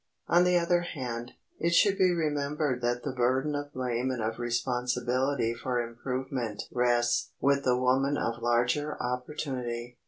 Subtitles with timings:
[0.27, 4.39] On the other hand, it should be remembered that the burden of blame and of
[4.39, 9.99] responsibility for improvement rest with the woman of larger opportunity.